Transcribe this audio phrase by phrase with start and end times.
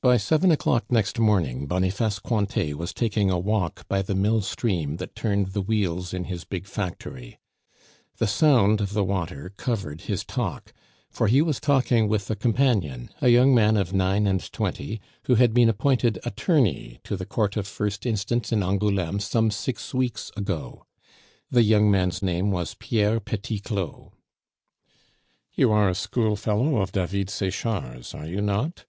[0.00, 4.96] By seven o'clock next morning, Boniface Cointet was taking a walk by the mill stream
[4.96, 7.38] that turned the wheels in his big factory;
[8.16, 10.72] the sound of the water covered his talk,
[11.10, 15.34] for he was talking with a companion, a young man of nine and twenty, who
[15.34, 20.32] had been appointed attorney to the Court of First Instance in Angouleme some six weeks
[20.34, 20.86] ago.
[21.50, 24.12] The young man's name was Pierre Petit Claud.
[25.52, 28.86] "You are a schoolfellow of David Sechard's, are you not?"